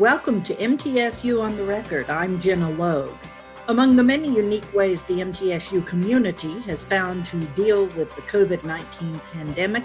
[0.00, 2.08] Welcome to MTSU on the Record.
[2.08, 3.18] I'm Gina Logue.
[3.68, 8.64] Among the many unique ways the MTSU community has found to deal with the COVID
[8.64, 9.84] 19 pandemic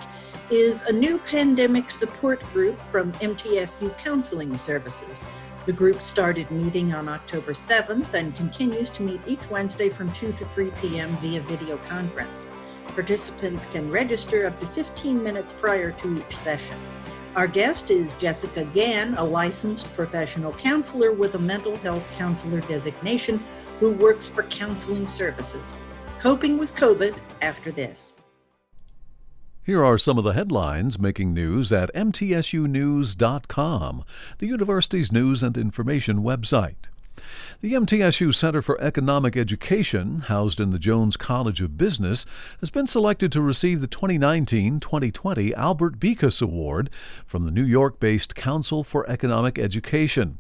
[0.50, 5.26] is a new pandemic support group from MTSU Counseling Services.
[5.66, 10.32] The group started meeting on October 7th and continues to meet each Wednesday from 2
[10.32, 11.10] to 3 p.m.
[11.18, 12.48] via video conference.
[12.88, 16.78] Participants can register up to 15 minutes prior to each session.
[17.36, 23.44] Our guest is Jessica Gann, a licensed professional counselor with a mental health counselor designation
[23.82, 25.76] who works for counseling services.
[26.18, 28.14] Coping with COVID after this.
[29.66, 34.06] Here are some of the headlines making news at mtsunews.com,
[34.38, 36.86] the university's news and information website.
[37.62, 42.26] The MTSU Center for Economic Education, housed in the Jones College of Business,
[42.60, 46.90] has been selected to receive the 2019 2020 Albert Beekhuis Award
[47.26, 50.38] from the New York based Council for Economic Education.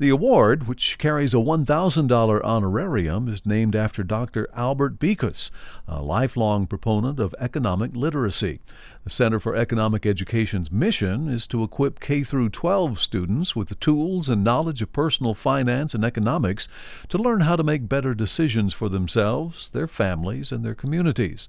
[0.00, 4.48] The award, which carries a $1,000 honorarium, is named after Dr.
[4.54, 5.50] Albert Beekhuis,
[5.88, 8.60] a lifelong proponent of economic literacy.
[9.02, 13.74] The Center for Economic Education's mission is to equip K through 12 students with the
[13.74, 16.68] tools and knowledge of personal finance and economics
[17.08, 21.48] to learn how to make better decisions for themselves, their families, and their communities.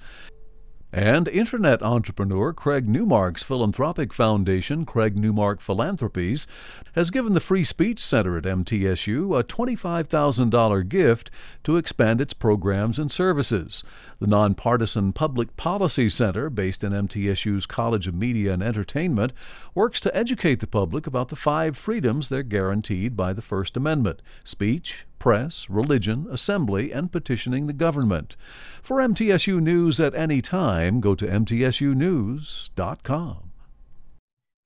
[0.92, 6.48] And internet entrepreneur Craig Newmark's philanthropic foundation, Craig Newmark Philanthropies,
[6.94, 11.30] has given the Free Speech Center at MTSU a $25,000 gift
[11.64, 13.84] to expand its programs and services.
[14.20, 19.32] The nonpartisan Public Policy Center, based in MTSU's College of Media and Entertainment,
[19.74, 24.22] works to educate the public about the five freedoms they're guaranteed by the First Amendment
[24.44, 28.36] speech, press, religion, assembly, and petitioning the government.
[28.82, 33.52] For MTSU News at any time, go to MTSUnews.com.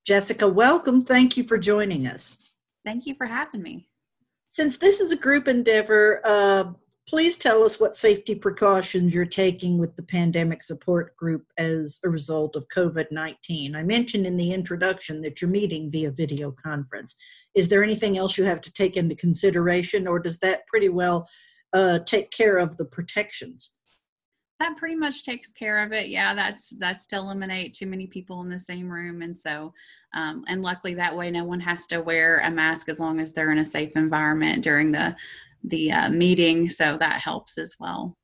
[0.04, 1.04] Jessica, welcome.
[1.04, 2.54] Thank you for joining us.
[2.84, 3.86] Thank you for having me.
[4.48, 6.72] Since this is a group endeavor, uh,
[7.06, 12.08] please tell us what safety precautions you're taking with the pandemic support group as a
[12.08, 13.76] result of COVID 19.
[13.76, 17.14] I mentioned in the introduction that you're meeting via video conference.
[17.54, 21.28] Is there anything else you have to take into consideration, or does that pretty well
[21.72, 23.76] uh, take care of the protections?
[24.60, 26.08] That pretty much takes care of it.
[26.08, 29.74] Yeah, that's that's to eliminate too many people in the same room, and so,
[30.14, 33.32] um, and luckily that way no one has to wear a mask as long as
[33.32, 35.14] they're in a safe environment during the
[35.64, 38.16] the uh, meeting, so that helps as well.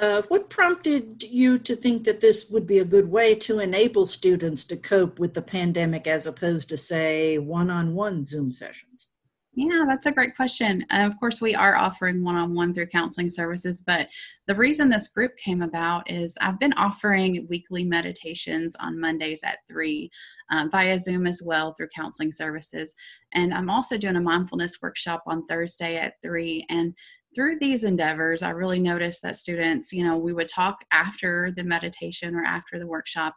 [0.00, 4.06] Uh, what prompted you to think that this would be a good way to enable
[4.06, 9.11] students to cope with the pandemic as opposed to, say, one on one Zoom sessions?
[9.54, 10.86] Yeah, that's a great question.
[10.90, 14.08] Of course, we are offering one on one through counseling services, but
[14.46, 19.58] the reason this group came about is I've been offering weekly meditations on Mondays at
[19.68, 20.10] 3
[20.50, 22.94] uh, via Zoom as well through counseling services.
[23.34, 26.64] And I'm also doing a mindfulness workshop on Thursday at 3.
[26.70, 26.94] And
[27.34, 31.64] through these endeavors, I really noticed that students, you know, we would talk after the
[31.64, 33.34] meditation or after the workshop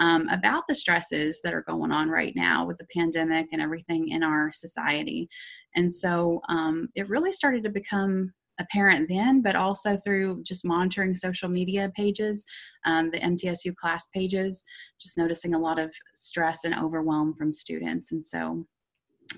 [0.00, 4.08] um, about the stresses that are going on right now with the pandemic and everything
[4.08, 5.28] in our society.
[5.76, 11.14] And so um, it really started to become apparent then, but also through just monitoring
[11.14, 12.44] social media pages,
[12.86, 14.62] um, the MTSU class pages,
[15.00, 18.12] just noticing a lot of stress and overwhelm from students.
[18.12, 18.66] And so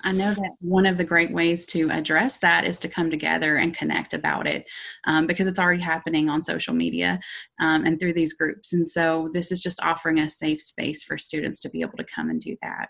[0.02, 3.56] I know that one of the great ways to address that is to come together
[3.56, 4.66] and connect about it
[5.06, 7.20] um, because it's already happening on social media
[7.60, 8.72] um, and through these groups.
[8.72, 12.04] And so this is just offering a safe space for students to be able to
[12.04, 12.88] come and do that.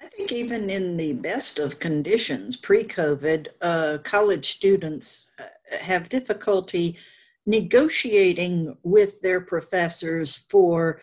[0.00, 5.44] I think even in the best of conditions, pre COVID, uh, college students uh,
[5.80, 6.98] have difficulty
[7.46, 11.00] negotiating with their professors for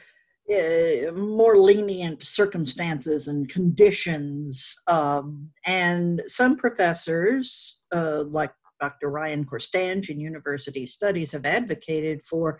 [0.51, 4.75] uh, more lenient circumstances and conditions.
[4.87, 8.51] Um, and some professors, uh, like
[8.81, 9.09] Dr.
[9.09, 12.59] Ryan Korstange in University Studies, have advocated for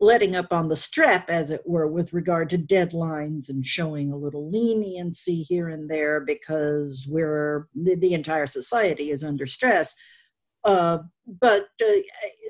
[0.00, 4.16] letting up on the strap, as it were, with regard to deadlines and showing a
[4.16, 9.94] little leniency here and there because we're the, the entire society is under stress.
[10.64, 12.00] Uh, but uh,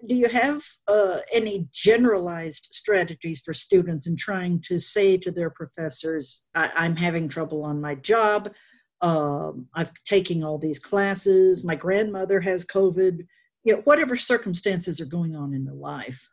[0.06, 5.50] do you have uh, any generalized strategies for students in trying to say to their
[5.50, 8.52] professors, I- am having trouble on my job,
[9.00, 13.26] um, I'm taking all these classes, my grandmother has COVID,
[13.62, 16.28] you know, whatever circumstances are going on in their life?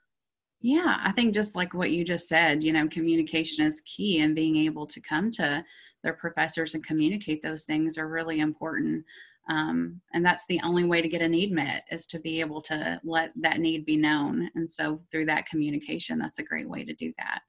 [0.61, 4.35] Yeah, I think just like what you just said, you know, communication is key and
[4.35, 5.63] being able to come to
[6.03, 9.03] their professors and communicate those things are really important.
[9.49, 12.61] Um, and that's the only way to get a need met is to be able
[12.63, 14.49] to let that need be known.
[14.55, 17.41] And so through that communication, that's a great way to do that.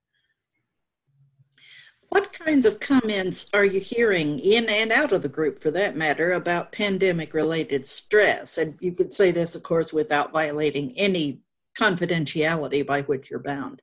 [2.09, 5.97] What kinds of comments are you hearing in and out of the group, for that
[5.97, 8.59] matter, about pandemic related stress?
[8.59, 11.41] And you could say this, of course, without violating any
[11.79, 13.81] confidentiality by which you're bound.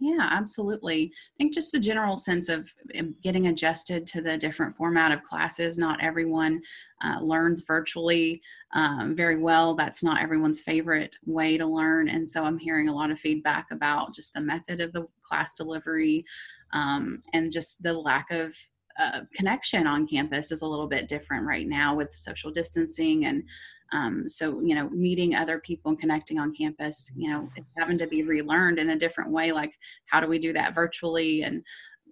[0.00, 1.12] Yeah, absolutely.
[1.14, 2.68] I think just a general sense of
[2.98, 5.78] um, getting adjusted to the different format of classes.
[5.78, 6.60] Not everyone
[7.02, 8.42] uh, learns virtually
[8.74, 9.74] um, very well.
[9.74, 12.08] That's not everyone's favorite way to learn.
[12.08, 15.54] And so I'm hearing a lot of feedback about just the method of the class
[15.54, 16.24] delivery,
[16.72, 18.52] um, and just the lack of
[18.98, 23.42] uh, connection on campus is a little bit different right now with social distancing and
[23.92, 27.98] um, so you know meeting other people and connecting on campus you know it's having
[27.98, 29.78] to be relearned in a different way like
[30.14, 31.42] how do we do that virtually?
[31.42, 31.64] And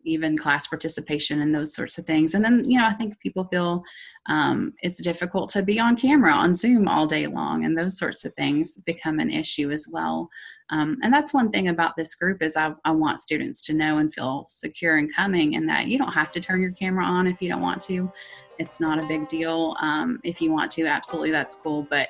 [0.05, 2.35] even class participation and those sorts of things.
[2.35, 3.83] And then, you know, I think people feel
[4.27, 8.25] um, it's difficult to be on camera on Zoom all day long, and those sorts
[8.25, 10.29] of things become an issue as well.
[10.71, 13.99] Um, and that's one thing about this group is I, I, want students to know
[13.99, 17.27] and feel secure in coming, and that you don't have to turn your camera on
[17.27, 18.11] if you don't want to.
[18.59, 19.77] It's not a big deal.
[19.81, 21.87] Um, if you want to, absolutely, that's cool.
[21.91, 22.09] But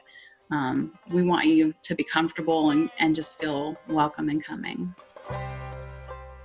[0.51, 4.95] um, we want you to be comfortable and, and just feel welcome in coming.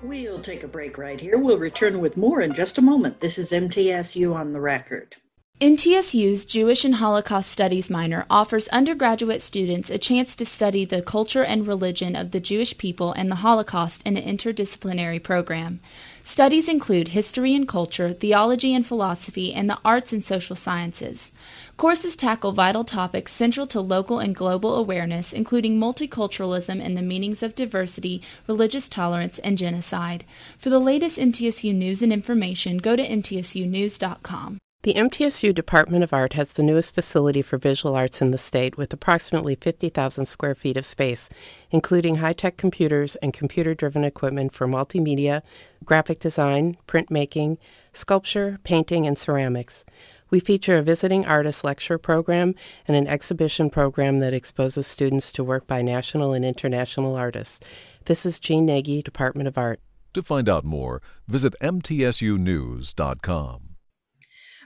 [0.03, 1.39] We'll take a break right here.
[1.39, 3.19] We'll return with more in just a moment.
[3.19, 5.15] This is MTSU on the record.
[5.59, 11.43] MTSU's Jewish and Holocaust Studies minor offers undergraduate students a chance to study the culture
[11.43, 15.79] and religion of the Jewish people and the Holocaust in an interdisciplinary program.
[16.21, 21.31] Studies include history and culture, theology and philosophy, and the arts and social sciences.
[21.75, 27.41] Courses tackle vital topics central to local and global awareness, including multiculturalism and the meanings
[27.41, 30.23] of diversity, religious tolerance, and genocide.
[30.59, 34.59] For the latest MTSU news and information, go to mtsunews.com.
[34.87, 38.77] The MTSU Department of Art has the newest facility for visual arts in the state
[38.77, 41.27] with approximately 50,000 square feet of space,
[41.71, 45.41] including high tech computers and computer driven equipment for multimedia,
[45.83, 47.57] graphic design, printmaking,
[47.91, 49.83] sculpture, painting, and ceramics.
[50.29, 52.55] We feature a visiting artist lecture program
[52.87, 57.59] and an exhibition program that exposes students to work by national and international artists.
[58.05, 59.81] This is Jean Nagy, Department of Art.
[60.13, 63.66] To find out more, visit mtsunews.com.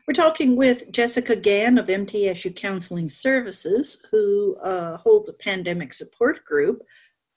[0.08, 6.44] We're talking with Jessica Gann of MTSU Counseling Services, who uh, holds a pandemic support
[6.44, 6.82] group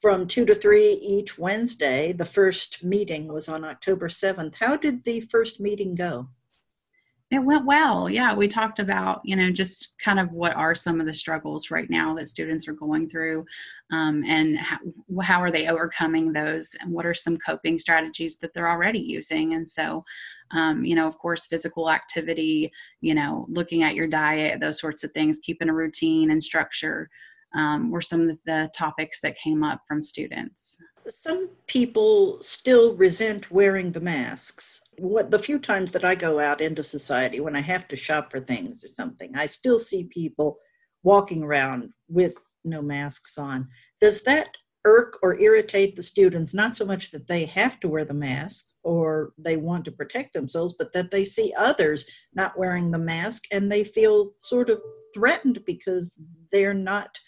[0.00, 2.12] from 2 to 3 each Wednesday.
[2.12, 4.54] The first meeting was on October 7th.
[4.54, 6.28] How did the first meeting go?
[7.34, 8.08] It went well.
[8.08, 11.68] Yeah, we talked about, you know, just kind of what are some of the struggles
[11.68, 13.44] right now that students are going through
[13.90, 14.78] um, and how,
[15.20, 19.54] how, are they overcoming those and what are some coping strategies that they're already using.
[19.54, 20.04] And so,
[20.52, 22.70] um, you know, of course, physical activity,
[23.00, 27.10] you know, looking at your diet, those sorts of things, keeping a routine and structure
[27.56, 30.78] um, were some of the topics that came up from students.
[31.06, 34.82] Some people still resent wearing the masks.
[34.98, 38.30] What the few times that I go out into society when I have to shop
[38.30, 40.58] for things or something, I still see people
[41.02, 43.68] walking around with no masks on.
[44.00, 44.48] Does that
[44.86, 48.66] irk or irritate the students not so much that they have to wear the mask
[48.82, 53.44] or they want to protect themselves but that they see others not wearing the mask
[53.50, 54.80] and they feel sort of
[55.14, 56.18] threatened because
[56.52, 57.18] they're not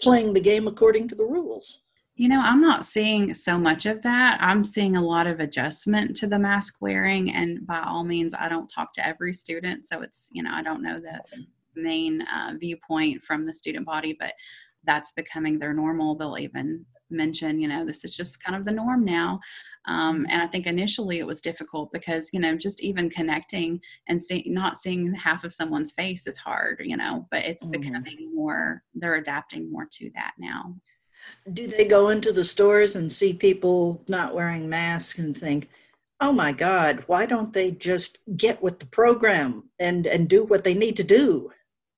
[0.00, 1.85] playing the game according to the rules.
[2.16, 4.38] You know, I'm not seeing so much of that.
[4.40, 7.30] I'm seeing a lot of adjustment to the mask wearing.
[7.30, 9.86] And by all means, I don't talk to every student.
[9.86, 11.20] So it's, you know, I don't know the
[11.74, 14.32] main uh, viewpoint from the student body, but
[14.84, 16.14] that's becoming their normal.
[16.14, 19.38] They'll even mention, you know, this is just kind of the norm now.
[19.86, 24.22] Um, and I think initially it was difficult because, you know, just even connecting and
[24.22, 27.80] see, not seeing half of someone's face is hard, you know, but it's mm-hmm.
[27.80, 30.74] becoming more, they're adapting more to that now.
[31.52, 35.68] Do they go into the stores and see people not wearing masks and think,
[36.20, 40.64] oh my God, why don't they just get with the program and, and do what
[40.64, 41.50] they need to do?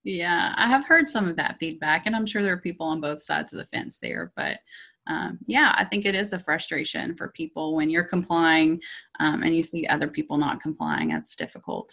[0.05, 3.01] Yeah, I have heard some of that feedback, and I'm sure there are people on
[3.01, 4.33] both sides of the fence there.
[4.37, 4.59] But
[5.07, 8.81] um, yeah, I think it is a frustration for people when you're complying
[9.21, 11.11] um, and you see other people not complying.
[11.13, 11.93] It's difficult.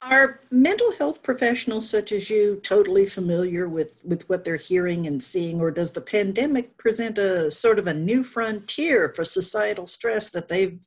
[0.00, 5.20] Are mental health professionals such as you totally familiar with, with what they're hearing and
[5.20, 10.30] seeing, or does the pandemic present a sort of a new frontier for societal stress
[10.30, 10.78] that they've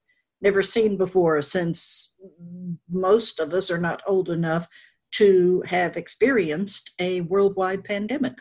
[0.41, 2.15] never seen before since
[2.89, 4.67] most of us are not old enough
[5.11, 8.39] to have experienced a worldwide pandemic?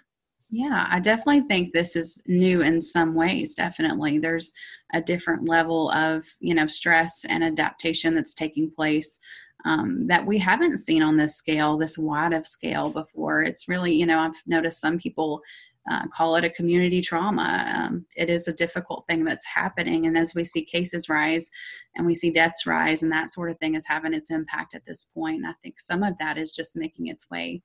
[0.51, 3.55] Yeah, I definitely think this is new in some ways.
[3.55, 4.19] Definitely.
[4.19, 4.53] There's
[4.93, 9.19] a different level of, you know, stress and adaptation that's taking place
[9.65, 13.43] um, that we haven't seen on this scale, this wide of scale before.
[13.43, 15.43] It's really, you know, I've noticed some people
[15.91, 17.75] uh, call it a community trauma.
[17.75, 20.07] Um, it is a difficult thing that's happening.
[20.07, 21.51] And as we see cases rise
[21.97, 24.85] and we see deaths rise and that sort of thing is having its impact at
[24.87, 27.63] this point, I think some of that is just making its way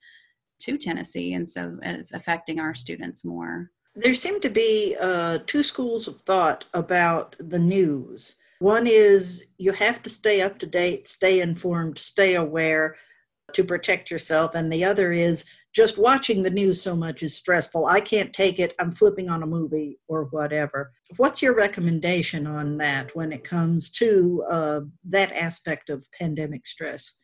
[0.60, 3.70] to Tennessee and so uh, affecting our students more.
[3.96, 8.38] There seem to be uh, two schools of thought about the news.
[8.60, 12.96] One is you have to stay up to date, stay informed, stay aware
[13.54, 14.56] to protect yourself.
[14.56, 17.86] And the other is just watching the news so much is stressful.
[17.86, 18.74] I can't take it.
[18.80, 20.92] I'm flipping on a movie or whatever.
[21.18, 27.18] What's your recommendation on that when it comes to uh, that aspect of pandemic stress?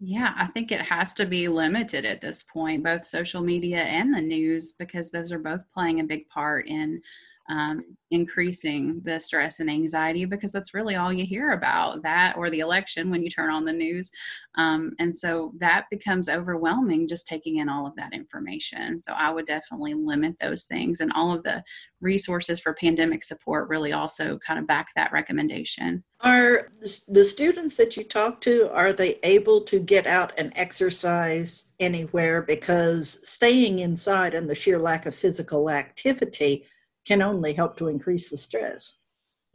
[0.00, 4.12] Yeah, I think it has to be limited at this point, both social media and
[4.12, 7.00] the news, because those are both playing a big part in
[7.48, 12.48] um, increasing the stress and anxiety because that's really all you hear about that or
[12.48, 14.10] the election when you turn on the news.
[14.56, 19.00] Um, and so that becomes overwhelming just taking in all of that information.
[19.00, 21.00] So I would definitely limit those things.
[21.00, 21.62] And all of the
[22.00, 26.04] resources for pandemic support really also kind of back that recommendation.
[26.20, 26.70] Are
[27.08, 32.40] the students that you talk to, are they able to get out and exercise anywhere?
[32.42, 36.64] Because staying inside and the sheer lack of physical activity
[37.06, 38.96] can only help to increase the stress.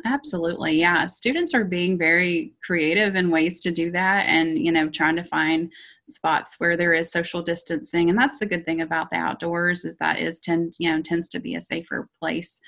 [0.05, 0.73] Absolutely.
[0.79, 1.07] Yeah.
[1.07, 5.23] Students are being very creative in ways to do that and, you know, trying to
[5.23, 5.71] find
[6.07, 8.09] spots where there is social distancing.
[8.09, 11.27] And that's the good thing about the outdoors is that is tend, you know, tends
[11.29, 12.61] to be a safer place.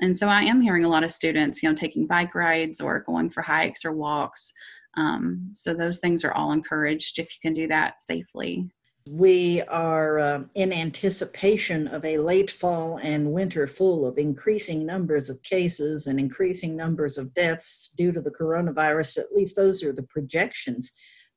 [0.00, 3.00] And so I am hearing a lot of students, you know, taking bike rides or
[3.00, 4.50] going for hikes or walks.
[4.96, 8.70] Um, so those things are all encouraged if you can do that safely.
[9.08, 15.30] We are uh, in anticipation of a late fall and winter full of increasing numbers
[15.30, 19.18] of cases and increasing numbers of deaths due to the coronavirus.
[19.18, 20.92] At least those are the projections.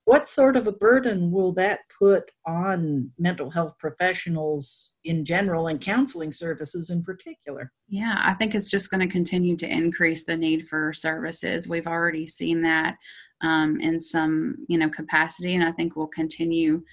[0.06, 5.80] What sort of a burden will that put on mental health professionals in general and
[5.80, 7.72] counseling services in particular?
[7.88, 11.70] Yeah, I think it's just going to continue to increase the need for services.
[11.70, 12.98] We've already seen that
[13.42, 16.84] um, in some, you know, capacity, and I think we'll continue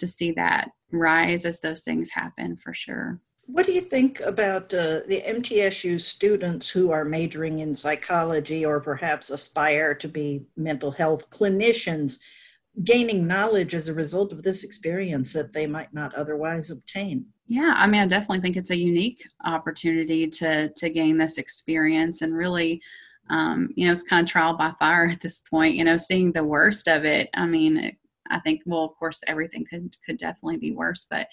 [0.00, 3.20] to see that rise as those things happen for sure.
[3.46, 8.80] What do you think about uh, the MTSU students who are majoring in psychology or
[8.80, 12.18] perhaps aspire to be mental health clinicians
[12.84, 17.26] gaining knowledge as a result of this experience that they might not otherwise obtain?
[17.48, 22.22] Yeah, I mean, I definitely think it's a unique opportunity to to gain this experience
[22.22, 22.80] and really
[23.30, 26.32] um, you know, it's kind of trial by fire at this point, you know, seeing
[26.32, 27.30] the worst of it.
[27.34, 27.96] I mean,
[28.30, 31.28] I think, well, of course, everything could could definitely be worse, but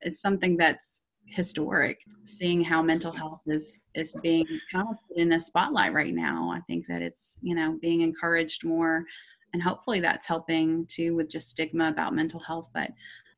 [0.00, 1.98] it's something that's historic.
[2.24, 6.60] Seeing how mental health is is being kind of in a spotlight right now, I
[6.66, 9.04] think that it's you know being encouraged more,
[9.52, 12.90] and hopefully that's helping too with just stigma about mental health, but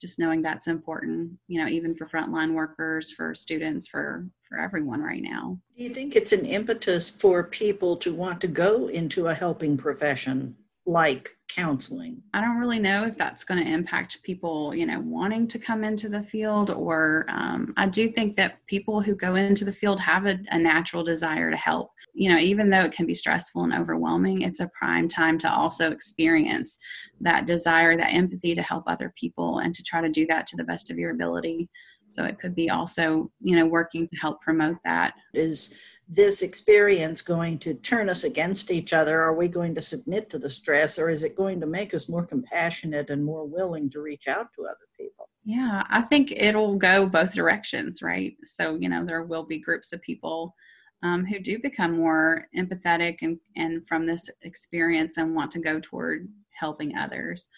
[0.05, 5.01] just knowing that's important you know even for frontline workers for students for for everyone
[5.01, 9.29] right now do you think it's an impetus for people to want to go into
[9.29, 10.55] a helping profession
[10.87, 12.23] like counseling?
[12.33, 15.85] I don't really know if that's going to impact people, you know, wanting to come
[15.85, 20.01] into the field, or um, I do think that people who go into the field
[20.01, 21.91] have a, a, natural desire to help.
[22.13, 25.53] You know, even though it can be stressful and overwhelming, it's a prime time to
[25.53, 26.79] also experience
[27.21, 30.57] that desire, that empathy to help other people and to try to do that to
[30.57, 31.69] the best of your ability.
[32.15, 35.15] So it could be also, you know, working to help promote that.
[35.35, 35.75] Is
[36.09, 39.21] this experience going to turn us against each other?
[39.23, 42.09] Are we going to submit to the stress, or is it going to make us
[42.09, 45.29] more compassionate and more willing to reach out to other people?
[45.45, 48.37] Yeah, I think it'll go both directions, right?
[48.45, 50.55] So, you know, there will be groups of people
[51.03, 55.81] um, who do become more empathetic and, and from this experience and want to go
[55.81, 57.49] toward helping others.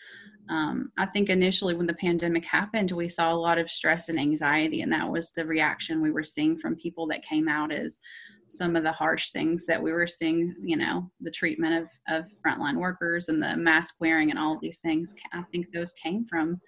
[0.48, 4.18] Um, I think initially when the pandemic happened, we saw a lot of stress and
[4.18, 8.00] anxiety, and that was the reaction we were seeing from people that came out as
[8.48, 12.30] some of the harsh things that we were seeing, you know, the treatment of, of
[12.44, 15.14] frontline workers and the mask wearing and all of these things.
[15.32, 16.60] I think those came from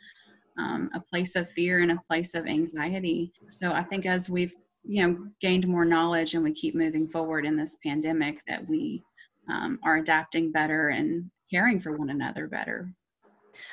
[0.59, 3.33] um, a place of fear and a place of anxiety.
[3.49, 4.55] So I think as we've,
[4.85, 9.03] you know, gained more knowledge and we keep moving forward in this pandemic, that we
[9.49, 12.93] um, are adapting better and caring for one another better.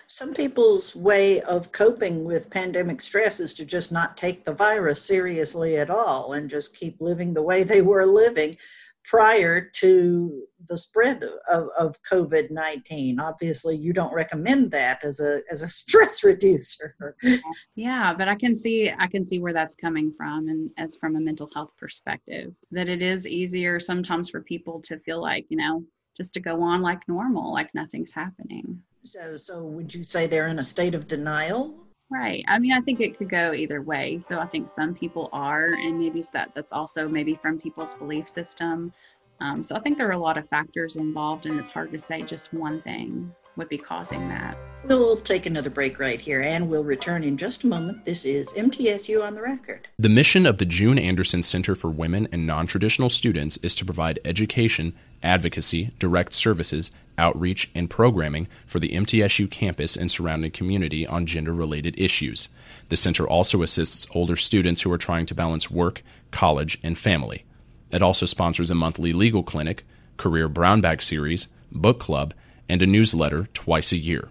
[0.08, 5.02] Some people's way of coping with pandemic stress is to just not take the virus
[5.02, 8.56] seriously at all and just keep living the way they were living
[9.06, 13.20] prior to the spread of, of COVID 19.
[13.20, 16.96] Obviously, you don't recommend that as a, as a stress reducer.
[17.76, 21.16] Yeah, but I can see I can see where that's coming from and as from
[21.16, 25.58] a mental health perspective that it is easier sometimes for people to feel like, you
[25.58, 25.84] know,
[26.18, 28.82] just to go on like normal, like nothing's happening.
[29.06, 31.76] So, so would you say they're in a state of denial?
[32.10, 32.44] Right.
[32.48, 34.20] I mean, I think it could go either way.
[34.20, 38.28] So I think some people are, and maybe that that's also maybe from people's belief
[38.28, 38.92] system.
[39.40, 42.00] Um, so I think there are a lot of factors involved, and it's hard to
[42.00, 44.58] say just one thing would be causing that.
[44.84, 48.06] We'll take another break right here and we'll return in just a moment.
[48.06, 49.88] This is MTSU on the record.
[49.98, 54.20] The mission of the June Anderson Center for Women and Non-Traditional Students is to provide
[54.24, 54.94] education,
[55.24, 62.00] advocacy, direct services, outreach, and programming for the MTSU campus and surrounding community on gender-related
[62.00, 62.48] issues.
[62.90, 67.44] The center also assists older students who are trying to balance work, college, and family.
[67.92, 69.84] It also sponsors a monthly legal clinic,
[70.18, 72.36] career brownback series, book club,
[72.70, 74.30] and a newsletter twice a year.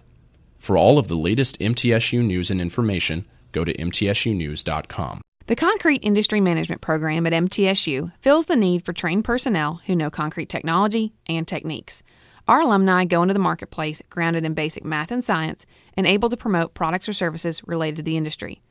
[0.57, 5.21] For all of the latest MTSU news and information, go to mtsunews.com.
[5.47, 10.09] The Concrete Industry Management Program at MTSU fills the need for trained personnel who know
[10.09, 12.01] concrete technology and techniques.
[12.47, 15.65] Our alumni go into the marketplace grounded in basic math and science
[15.95, 18.61] and able to promote products or services related to the industry.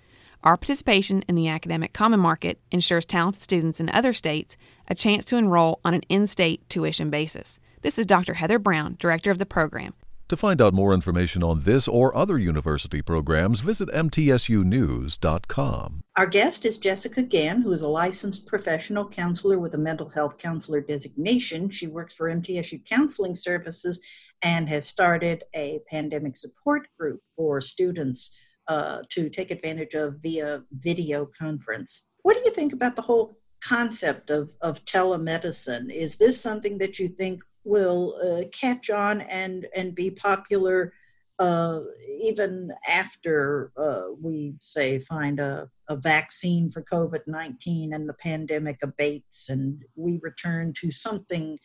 [0.42, 4.56] Our participation in the academic common market ensures talented students in other states
[4.88, 7.59] a chance to enroll on an in state tuition basis.
[7.85, 8.33] This is Dr.
[8.33, 9.93] Heather Brown, Director of the program.
[10.29, 16.00] To find out more information on this or other university programs, visit mtsunews.com.
[16.17, 20.38] Our guest is Jessica Gann, who is a licensed professional counselor with a mental health
[20.38, 21.69] counselor designation.
[21.69, 24.00] She works for MTSU Counseling Services
[24.41, 28.35] and has started a pandemic support group for students
[28.67, 32.09] uh, to take advantage of via video conference.
[32.23, 35.93] What do you think about the whole concept of, of telemedicine?
[35.93, 40.92] Is this something that you think will uh, catch on and and be popular
[41.38, 41.80] uh,
[42.21, 48.78] even after uh, we say find a, a vaccine for COVID 19 and the pandemic
[48.83, 51.59] abates and we return to something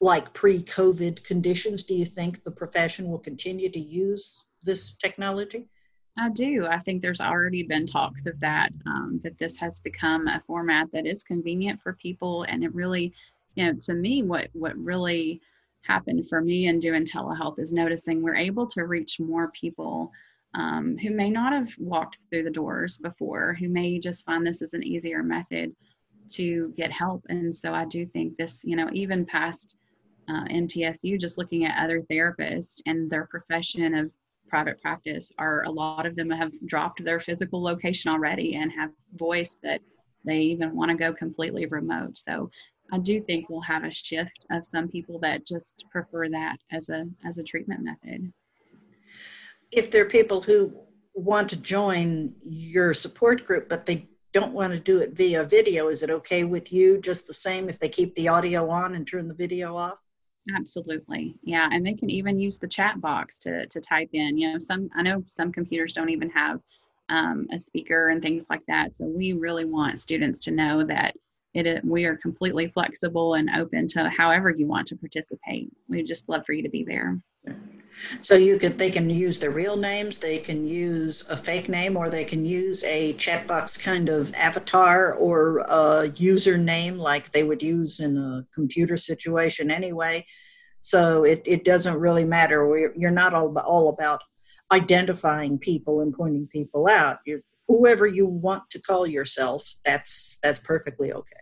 [0.00, 1.84] like pre COVID conditions?
[1.84, 5.68] Do you think the profession will continue to use this technology?
[6.18, 6.66] I do.
[6.66, 10.88] I think there's already been talks of that, um, that this has become a format
[10.92, 13.14] that is convenient for people and it really
[13.54, 15.40] you know to me what what really
[15.82, 20.10] happened for me in doing telehealth is noticing we're able to reach more people
[20.54, 24.62] um, who may not have walked through the doors before who may just find this
[24.62, 25.74] as an easier method
[26.28, 27.22] to get help.
[27.28, 29.76] And so i do think this you know even past
[30.28, 34.10] uh, mtsu just looking at other therapists and their profession of
[34.48, 38.90] private practice are a lot of them have dropped their physical location already and have
[39.14, 39.80] voiced that
[40.26, 42.18] they even want to go completely remote.
[42.18, 42.50] So
[42.90, 46.88] I do think we'll have a shift of some people that just prefer that as
[46.88, 48.32] a as a treatment method.
[49.70, 50.74] If there are people who
[51.14, 55.88] want to join your support group but they don't want to do it via video,
[55.88, 59.06] is it okay with you just the same if they keep the audio on and
[59.06, 59.98] turn the video off?
[60.56, 61.36] Absolutely.
[61.42, 64.36] Yeah, and they can even use the chat box to to type in.
[64.36, 66.60] You know, some I know some computers don't even have
[67.08, 68.92] um, a speaker and things like that.
[68.92, 71.14] So we really want students to know that
[71.54, 75.70] it we are completely flexible and open to however you want to participate.
[75.88, 77.20] We just love for you to be there.
[78.22, 81.96] So you could they can use their real names, they can use a fake name,
[81.96, 87.44] or they can use a chat box kind of avatar or a username like they
[87.44, 90.24] would use in a computer situation anyway.
[90.80, 92.66] So it, it doesn't really matter.
[92.66, 94.20] We're, you're not all, all about
[94.72, 97.18] identifying people and pointing people out.
[97.24, 101.41] You're, whoever you want to call yourself, that's that's perfectly okay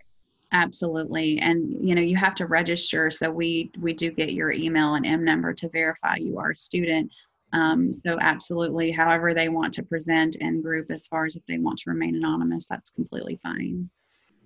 [0.53, 1.39] absolutely.
[1.39, 3.11] And you know you have to register.
[3.11, 6.57] So we we do get your email and m number to verify you are a
[6.57, 7.11] student.
[7.53, 11.59] Um, so absolutely however they want to present in group as far as if they
[11.59, 13.91] want to remain anonymous that's completely fine.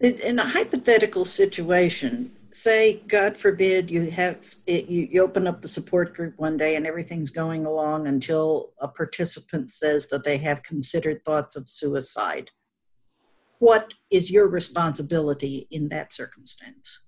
[0.00, 5.68] In a hypothetical situation say god forbid you have it, you, you open up the
[5.68, 10.62] support group one day and everything's going along until a participant says that they have
[10.62, 12.50] considered thoughts of suicide
[13.58, 17.00] what is your responsibility in that circumstance?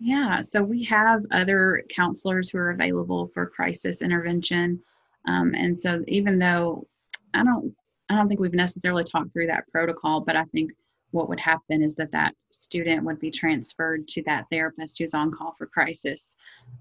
[0.00, 4.80] Yeah, so we have other counselors who are available for crisis intervention,
[5.26, 6.86] um, and so even though
[7.32, 7.74] I don't,
[8.08, 10.72] I don't think we've necessarily talked through that protocol, but I think
[11.12, 15.30] what would happen is that that student would be transferred to that therapist who's on
[15.30, 16.34] call for crisis,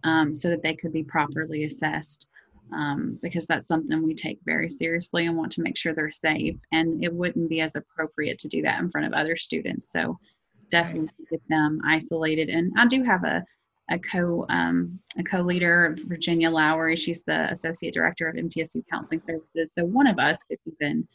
[0.03, 2.27] um, so that they could be properly assessed
[2.71, 6.55] um, because that's something we take very seriously and want to make sure they're safe.
[6.71, 9.91] And it wouldn't be as appropriate to do that in front of other students.
[9.91, 10.17] So
[10.69, 11.29] definitely right.
[11.31, 12.49] get them isolated.
[12.49, 13.43] And I do have a
[13.91, 16.95] a co um, a co-leader, Virginia Lowry.
[16.95, 19.71] She's the associate director of MTSU Counseling Services.
[19.77, 21.07] So one of us could even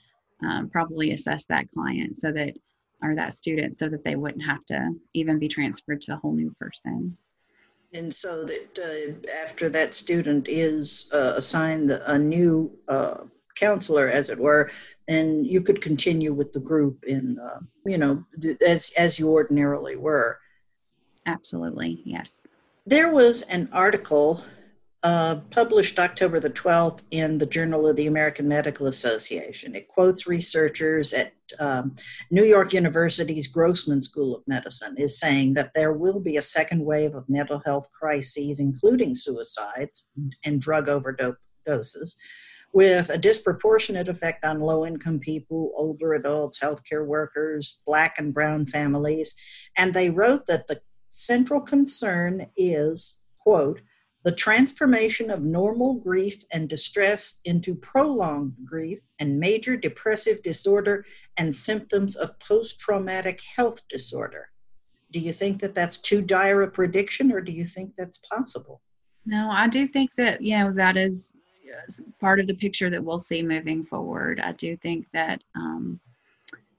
[0.45, 2.55] um, probably assess that client so that
[3.03, 6.33] or that student so that they wouldn't have to even be transferred to a whole
[6.33, 7.17] new person.
[7.93, 13.19] And so that uh, after that student is uh, assigned a new uh,
[13.55, 14.71] counselor, as it were,
[15.07, 18.25] then you could continue with the group in, uh, you know,
[18.65, 20.39] as as you ordinarily were.
[21.27, 22.47] Absolutely, yes.
[22.87, 24.45] There was an article
[25.03, 29.75] uh, published October the 12th in the Journal of the American Medical Association.
[29.75, 31.97] It quotes researchers at um,
[32.31, 36.85] New York University's Grossman School of Medicine is saying that there will be a second
[36.85, 40.07] wave of mental health crises, including suicides
[40.45, 42.15] and drug overdoses,
[42.73, 48.67] with a disproportionate effect on low income people, older adults, healthcare workers, black and brown
[48.67, 49.35] families.
[49.77, 53.81] And they wrote that the central concern is, quote,
[54.25, 61.55] the transformation of normal grief and distress into prolonged grief and major depressive disorder and
[61.55, 64.51] symptoms of post traumatic health disorder.
[65.13, 68.83] Do you think that that's too dire a prediction or do you think that's possible?
[69.25, 71.33] No, I do think that, you know, that is
[72.21, 74.41] part of the picture that we'll see moving forward.
[74.41, 76.01] I do think that, um,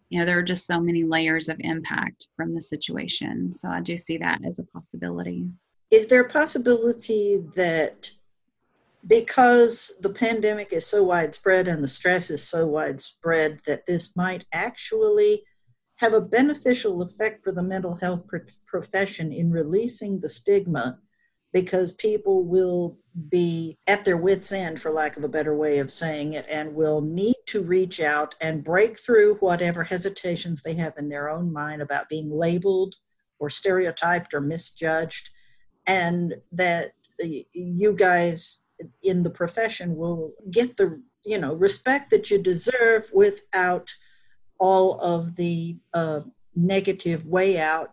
[0.10, 3.52] you know, there are just so many layers of impact from the situation.
[3.52, 5.47] So I do see that as a possibility
[5.91, 8.12] is there a possibility that
[9.08, 14.45] because the pandemic is so widespread and the stress is so widespread that this might
[14.52, 15.43] actually
[15.95, 18.23] have a beneficial effect for the mental health
[18.67, 20.99] profession in releasing the stigma
[21.52, 22.97] because people will
[23.30, 26.75] be at their wits' end, for lack of a better way of saying it, and
[26.75, 31.52] will need to reach out and break through whatever hesitations they have in their own
[31.52, 32.95] mind about being labeled
[33.39, 35.30] or stereotyped or misjudged
[35.89, 38.62] and that you guys
[39.04, 43.89] in the profession will get the you know respect that you deserve without
[44.60, 46.21] all of the uh,
[46.56, 47.91] negative way out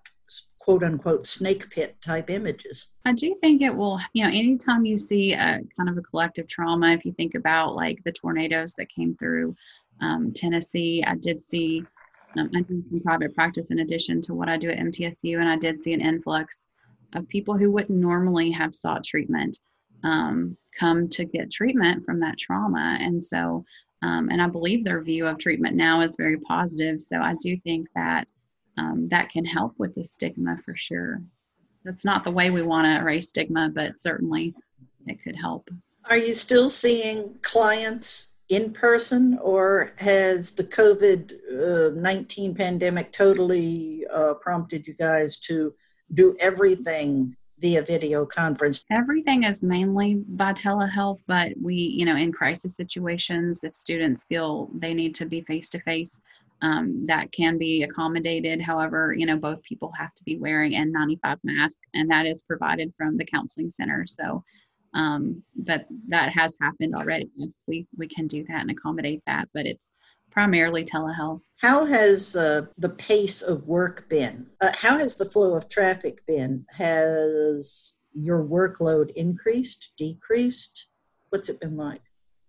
[0.58, 2.88] quote unquote snake pit type images.
[3.04, 6.46] I do think it will you know anytime you see a kind of a collective
[6.48, 9.56] trauma if you think about like the tornadoes that came through
[10.02, 11.82] um, tennessee i did see
[12.36, 15.48] um, i do some private practice in addition to what i do at mtsu and
[15.48, 16.66] i did see an influx
[17.16, 19.58] of people who wouldn't normally have sought treatment
[20.04, 22.98] um, come to get treatment from that trauma.
[23.00, 23.64] And so,
[24.02, 27.00] um, and I believe their view of treatment now is very positive.
[27.00, 28.28] So I do think that
[28.78, 31.22] um, that can help with the stigma for sure.
[31.84, 34.54] That's not the way we want to erase stigma, but certainly
[35.06, 35.68] it could help.
[36.04, 44.06] Are you still seeing clients in person, or has the COVID uh, 19 pandemic totally
[44.12, 45.74] uh, prompted you guys to
[46.14, 48.84] do everything via video conference?
[48.90, 54.70] Everything is mainly by telehealth, but we, you know, in crisis situations, if students feel
[54.74, 56.20] they need to be face to face,
[56.60, 58.60] that can be accommodated.
[58.60, 62.92] However, you know, both people have to be wearing N95 mask, and that is provided
[62.96, 64.04] from the counseling center.
[64.06, 64.42] So,
[64.94, 67.30] um, but that has happened already.
[67.36, 69.92] Yes, we we can do that and accommodate that, but it's
[70.36, 71.40] primarily telehealth.
[71.62, 74.46] How has uh, the pace of work been?
[74.60, 76.66] Uh, how has the flow of traffic been?
[76.72, 80.88] Has your workload increased, decreased?
[81.30, 82.02] What's it been like?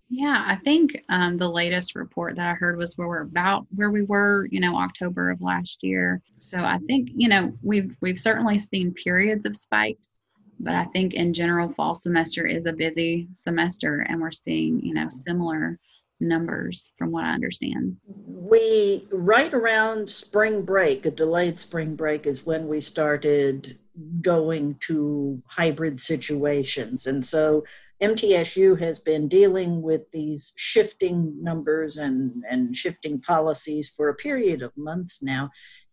[0.10, 3.90] Yeah, I think um, the latest report that I heard was where we're about where
[3.90, 6.22] we were, you know, October of last year.
[6.40, 10.16] So I think, you know, we've we've certainly seen periods of spikes,
[10.60, 14.94] but I think in general, fall semester is a busy semester, and we're seeing, you
[14.94, 15.80] know, similar
[16.20, 17.98] numbers from what I understand.
[18.06, 23.78] We, right around spring break, a delayed spring break, is when we started
[24.22, 27.08] going to hybrid situations.
[27.08, 27.64] And so
[28.02, 34.62] MTSU has been dealing with these shifting numbers and, and shifting policies for a period
[34.62, 35.50] of months now.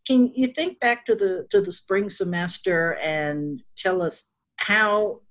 [0.07, 5.23] Can you think back to the to the spring semester and tell us how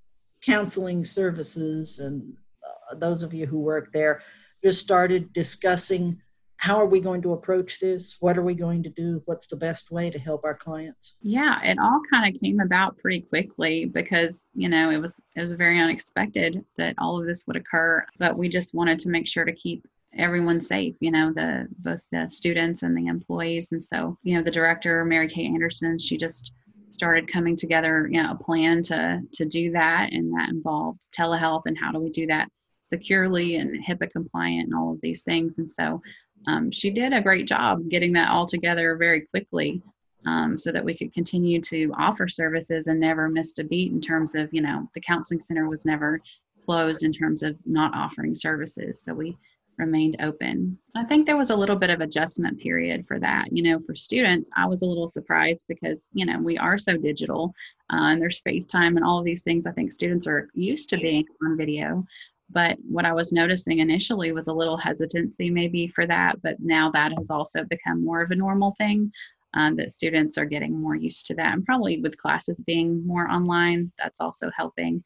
[0.42, 2.34] counseling services and
[2.66, 4.22] uh, those of you who work there
[4.64, 6.22] just started discussing
[6.64, 8.16] how are we going to approach this?
[8.22, 9.22] What are we going to do?
[9.26, 11.16] What's the best way to help our clients?
[11.22, 15.42] Yeah it all kind of came about pretty quickly because you know it was it
[15.42, 19.28] was very unexpected that all of this would occur but we just wanted to make
[19.28, 19.86] sure to keep
[20.18, 23.74] everyone safe you know the both the students and the employees.
[23.74, 26.54] And so you know the director mary kay anderson she just
[26.90, 31.64] started coming together you know a plan to to do that and that involved telehealth
[31.66, 32.48] and how do we do that
[32.84, 35.58] securely and HIPAA compliant and all of these things.
[35.58, 36.02] And so
[36.48, 39.82] um, she did a great job getting that all together very quickly
[40.26, 44.02] um, so that we could continue to offer services and never missed a beat in
[44.02, 46.22] terms of, you know, the counseling center was never
[46.66, 49.02] closed in terms of not offering services.
[49.02, 49.38] So we
[49.78, 50.78] remained open.
[50.96, 53.48] I think there was a little bit of adjustment period for that.
[53.52, 56.96] You know, for students, I was a little surprised because, you know, we are so
[56.96, 57.54] digital
[57.92, 59.66] uh, and there's FaceTime and all of these things.
[59.66, 62.06] I think students are used to being on video.
[62.50, 66.92] But what I was noticing initially was a little hesitancy maybe for that, but now
[66.92, 69.12] that has also become more of a normal thing.
[69.56, 73.30] Uh, that students are getting more used to that, and probably with classes being more
[73.30, 75.04] online, that's also helping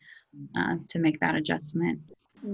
[0.57, 1.99] uh, to make that adjustment.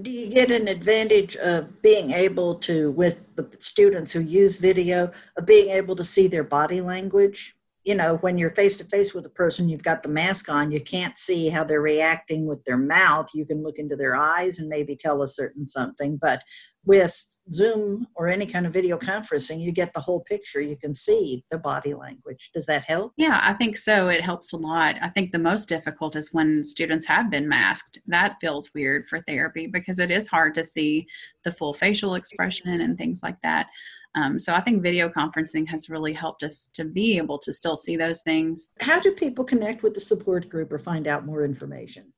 [0.01, 5.11] Do you get an advantage of being able to, with the students who use video,
[5.37, 7.55] of being able to see their body language?
[7.83, 10.71] You know, when you're face to face with a person, you've got the mask on,
[10.71, 13.27] you can't see how they're reacting with their mouth.
[13.33, 16.17] You can look into their eyes and maybe tell a certain something.
[16.21, 16.41] But
[16.85, 20.61] with Zoom or any kind of video conferencing, you get the whole picture.
[20.61, 22.51] You can see the body language.
[22.53, 23.13] Does that help?
[23.17, 24.07] Yeah, I think so.
[24.09, 24.95] It helps a lot.
[25.01, 27.99] I think the most difficult is when students have been masked.
[28.07, 31.07] That feels weird for therapy because it is hard to see
[31.43, 33.67] the full facial expression and things like that.
[34.15, 37.75] Um, so I think video conferencing has really helped us to be able to still
[37.75, 38.69] see those things.
[38.79, 42.12] How do people connect with the support group or find out more information?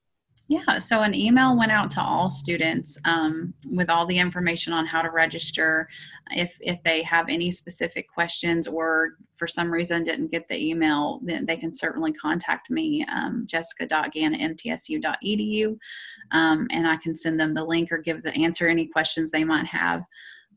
[0.47, 4.85] Yeah, so an email went out to all students um, with all the information on
[4.85, 5.89] how to register.
[6.29, 11.19] If if they have any specific questions or for some reason didn't get the email,
[11.23, 15.77] then they can certainly contact me, um, jessica.gann mtsu.edu,
[16.31, 19.43] um, and I can send them the link or give the answer any questions they
[19.43, 20.03] might have.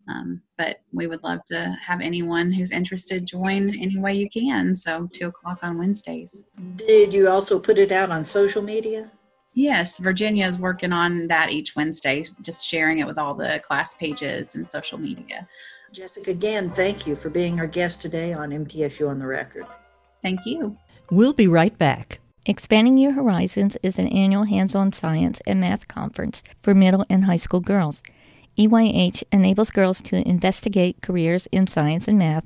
[0.07, 4.75] Um, but we would love to have anyone who's interested join any way you can.
[4.75, 6.45] So, two o'clock on Wednesdays.
[6.77, 9.11] Did you also put it out on social media?
[9.59, 13.93] Yes, Virginia is working on that each Wednesday, just sharing it with all the class
[13.93, 15.49] pages and social media.
[15.91, 19.67] Jessica, again, thank you for being our guest today on MTSU on the Record.
[20.23, 20.77] Thank you.
[21.11, 22.21] We'll be right back.
[22.47, 27.25] Expanding Your Horizons is an annual hands on science and math conference for middle and
[27.25, 28.05] high school girls.
[28.57, 32.45] EYH enables girls to investigate careers in science and math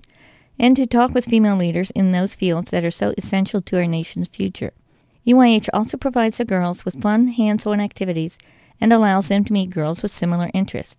[0.58, 3.86] and to talk with female leaders in those fields that are so essential to our
[3.86, 4.72] nation's future.
[5.24, 8.38] EYH also provides the girls with fun, hands on activities
[8.80, 10.96] and allows them to meet girls with similar interests.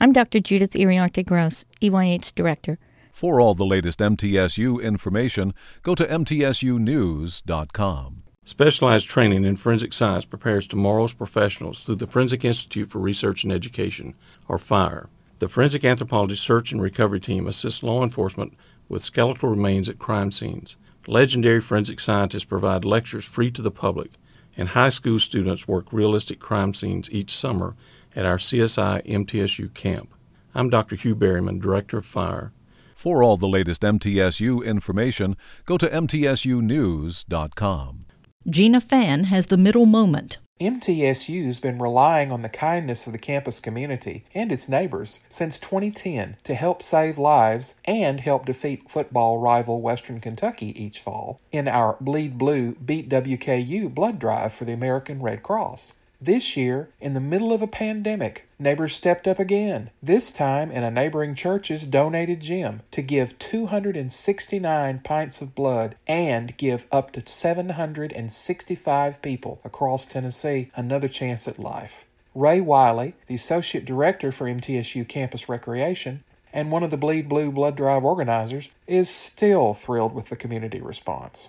[0.00, 0.40] I'm Dr.
[0.40, 2.80] Judith Iriarte Gross, EYH Director.
[3.12, 8.22] For all the latest MTSU information, go to MTSUnews.com.
[8.44, 13.52] Specialized training in forensic science prepares tomorrow's professionals through the Forensic Institute for Research and
[13.52, 14.14] Education,
[14.48, 15.08] or FIRE.
[15.38, 18.54] The Forensic Anthropology Search and Recovery Team assists law enforcement
[18.88, 20.76] with skeletal remains at crime scenes.
[21.10, 24.12] Legendary forensic scientists provide lectures free to the public,
[24.56, 27.74] and high school students work realistic crime scenes each summer
[28.14, 30.14] at our CSI MTSU camp.
[30.54, 30.94] I'm Dr.
[30.94, 32.52] Hugh Berryman, Director of FIRE.
[32.94, 38.06] For all the latest MTSU information, go to MTSUnews.com.
[38.48, 40.38] Gina Fann has the middle moment.
[40.60, 45.58] MTSU has been relying on the kindness of the campus community and its neighbors since
[45.58, 51.66] 2010 to help save lives and help defeat football rival Western Kentucky each fall in
[51.66, 55.94] our Bleed Blue Beat WKU blood drive for the American Red Cross.
[56.22, 60.84] This year, in the middle of a pandemic, neighbors stepped up again, this time in
[60.84, 67.22] a neighboring church's donated gym, to give 269 pints of blood and give up to
[67.26, 72.04] 765 people across Tennessee another chance at life.
[72.34, 77.50] Ray Wiley, the Associate Director for MTSU Campus Recreation, and one of the Bleed Blue
[77.50, 81.48] Blood Drive organizers, is still thrilled with the community response.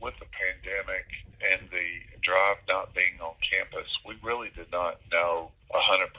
[0.00, 1.04] With the pandemic
[1.52, 6.10] and the drive not being on campus, we really did not know 100%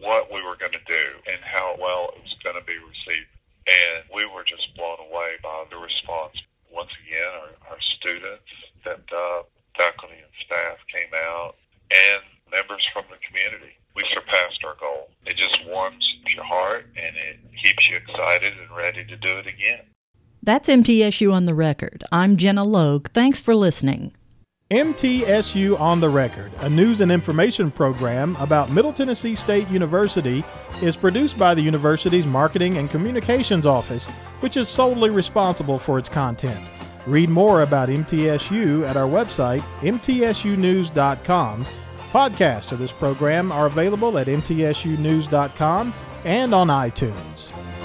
[0.00, 3.26] what we were going to do and how well it was going to be received.
[3.66, 6.38] And we were just blown away by the response.
[6.70, 8.46] Once again, our, our students
[8.80, 11.56] stepped up, faculty and staff came out,
[11.90, 13.74] and members from the community.
[13.96, 15.10] We surpassed our goal.
[15.24, 19.46] It just warms your heart and it keeps you excited and ready to do it
[19.46, 19.82] again.
[20.66, 22.02] That's MTSU on the record.
[22.10, 23.08] I'm Gina Logue.
[23.10, 24.12] Thanks for listening.
[24.72, 30.42] MTSU on the Record, a news and information program about Middle Tennessee State University,
[30.82, 34.06] is produced by the university's Marketing and Communications Office,
[34.40, 36.68] which is solely responsible for its content.
[37.06, 41.64] Read more about MTSU at our website, mtsunews.com.
[42.10, 47.55] Podcasts of this program are available at mtsunews.com and on iTunes.